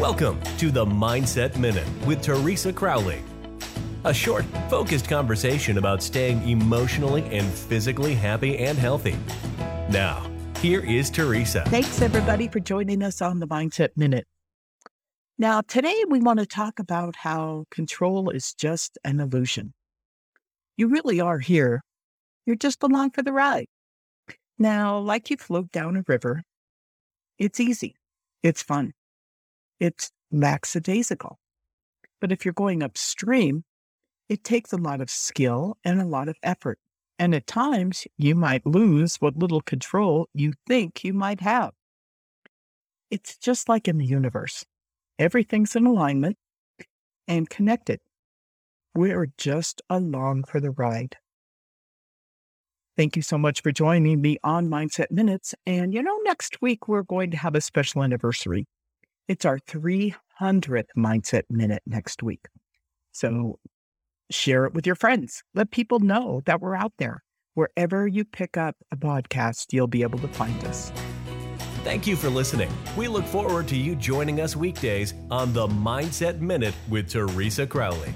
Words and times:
Welcome 0.00 0.40
to 0.56 0.70
the 0.70 0.86
Mindset 0.86 1.58
Minute 1.58 1.86
with 2.06 2.22
Teresa 2.22 2.72
Crowley. 2.72 3.22
A 4.04 4.14
short, 4.14 4.46
focused 4.70 5.06
conversation 5.10 5.76
about 5.76 6.02
staying 6.02 6.48
emotionally 6.48 7.22
and 7.24 7.46
physically 7.46 8.14
happy 8.14 8.56
and 8.56 8.78
healthy. 8.78 9.14
Now, 9.90 10.26
here 10.60 10.80
is 10.80 11.10
Teresa. 11.10 11.64
Thanks, 11.66 12.00
everybody, 12.00 12.48
for 12.48 12.60
joining 12.60 13.02
us 13.02 13.20
on 13.20 13.40
the 13.40 13.46
Mindset 13.46 13.90
Minute. 13.94 14.26
Now, 15.36 15.60
today 15.60 16.02
we 16.08 16.18
want 16.18 16.38
to 16.38 16.46
talk 16.46 16.78
about 16.78 17.16
how 17.16 17.66
control 17.70 18.30
is 18.30 18.54
just 18.54 18.96
an 19.04 19.20
illusion. 19.20 19.74
You 20.78 20.88
really 20.88 21.20
are 21.20 21.40
here. 21.40 21.82
You're 22.46 22.56
just 22.56 22.82
along 22.82 23.10
for 23.10 23.22
the 23.22 23.34
ride. 23.34 23.66
Now, 24.58 24.98
like 24.98 25.28
you 25.28 25.36
float 25.36 25.70
down 25.70 25.98
a 25.98 26.04
river, 26.08 26.42
it's 27.38 27.60
easy, 27.60 27.96
it's 28.42 28.62
fun, 28.62 28.94
it's 29.80 30.12
lackadaisical. 30.30 31.38
But 32.20 32.30
if 32.30 32.44
you're 32.44 32.54
going 32.54 32.82
upstream, 32.82 33.64
it 34.28 34.44
takes 34.44 34.72
a 34.72 34.76
lot 34.76 35.00
of 35.00 35.10
skill 35.10 35.76
and 35.82 36.00
a 36.00 36.06
lot 36.06 36.28
of 36.28 36.36
effort. 36.42 36.78
And 37.18 37.34
at 37.34 37.46
times, 37.46 38.06
you 38.16 38.34
might 38.34 38.64
lose 38.64 39.16
what 39.16 39.36
little 39.36 39.60
control 39.60 40.28
you 40.32 40.52
think 40.66 41.02
you 41.02 41.12
might 41.12 41.40
have. 41.40 41.72
It's 43.10 43.36
just 43.36 43.68
like 43.68 43.88
in 43.88 43.98
the 43.98 44.06
universe 44.06 44.64
everything's 45.18 45.76
in 45.76 45.86
alignment 45.86 46.38
and 47.28 47.48
connected. 47.50 48.00
We're 48.94 49.28
just 49.36 49.82
along 49.90 50.44
for 50.44 50.60
the 50.60 50.70
ride. 50.70 51.16
Thank 52.96 53.16
you 53.16 53.22
so 53.22 53.36
much 53.36 53.62
for 53.62 53.70
joining 53.70 54.20
me 54.20 54.38
on 54.42 54.68
Mindset 54.68 55.10
Minutes. 55.10 55.54
And 55.66 55.92
you 55.92 56.02
know, 56.02 56.18
next 56.24 56.62
week 56.62 56.88
we're 56.88 57.02
going 57.02 57.30
to 57.32 57.36
have 57.36 57.54
a 57.54 57.60
special 57.60 58.02
anniversary. 58.02 58.66
It's 59.30 59.44
our 59.44 59.60
300th 59.60 60.88
Mindset 60.98 61.44
Minute 61.48 61.84
next 61.86 62.20
week. 62.20 62.46
So 63.12 63.60
share 64.28 64.64
it 64.66 64.74
with 64.74 64.88
your 64.88 64.96
friends. 64.96 65.44
Let 65.54 65.70
people 65.70 66.00
know 66.00 66.42
that 66.46 66.60
we're 66.60 66.74
out 66.74 66.94
there. 66.98 67.22
Wherever 67.54 68.08
you 68.08 68.24
pick 68.24 68.56
up 68.56 68.74
a 68.90 68.96
podcast, 68.96 69.66
you'll 69.72 69.86
be 69.86 70.02
able 70.02 70.18
to 70.18 70.26
find 70.26 70.64
us. 70.64 70.90
Thank 71.84 72.08
you 72.08 72.16
for 72.16 72.28
listening. 72.28 72.72
We 72.96 73.06
look 73.06 73.24
forward 73.24 73.68
to 73.68 73.76
you 73.76 73.94
joining 73.94 74.40
us 74.40 74.56
weekdays 74.56 75.14
on 75.30 75.52
the 75.52 75.68
Mindset 75.68 76.40
Minute 76.40 76.74
with 76.88 77.08
Teresa 77.08 77.68
Crowley. 77.68 78.12